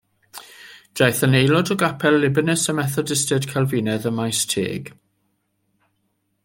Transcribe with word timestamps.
Daeth 1.01 1.19
yn 1.27 1.37
aelod 1.39 1.69
o 1.75 1.77
Gapel 1.83 2.17
Libanus, 2.23 2.63
Y 2.73 2.75
Methodistiaid 2.79 3.47
Calfinaidd, 3.53 4.09
ym 4.11 4.17
Maesteg. 4.21 4.93